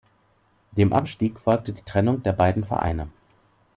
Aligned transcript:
Dem 0.71 0.93
Abstieg 0.93 1.39
folgte 1.39 1.73
die 1.73 1.83
Trennung 1.83 2.23
der 2.23 2.33
beiden 2.33 2.63
Vereine. 2.65 3.11